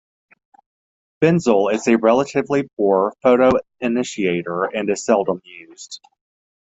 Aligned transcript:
Benzil 1.21 1.71
is 1.71 1.87
a 1.87 1.95
relatively 1.99 2.67
poor 2.75 3.13
photoinitiator, 3.23 4.69
and 4.73 4.89
is 4.89 5.05
seldom 5.05 5.41
used. 5.43 5.99